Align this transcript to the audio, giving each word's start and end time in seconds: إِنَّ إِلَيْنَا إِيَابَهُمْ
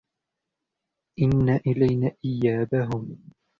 إِنَّ 1.19 1.49
إِلَيْنَا 1.67 2.11
إِيَابَهُمْ 2.25 3.19